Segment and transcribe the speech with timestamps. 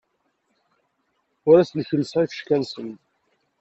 [1.49, 2.89] Ur asen-kellseɣ ifecka-nsen.